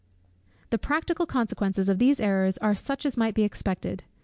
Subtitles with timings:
[0.71, 4.03] THE practical consequences of these errors are such as might be expected.